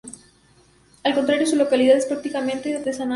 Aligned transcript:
Al 1.03 1.13
contrario, 1.13 1.45
su 1.45 1.55
calidad 1.69 1.95
es 1.95 2.07
prácticamente 2.07 2.75
artesanal. 2.75 3.09